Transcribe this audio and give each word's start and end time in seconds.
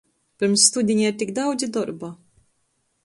Pyrms 0.43 0.63
studiņa 0.69 1.05
ir 1.09 1.19
tik 1.23 1.35
daudzi 1.41 1.69
dorba. 1.77 2.11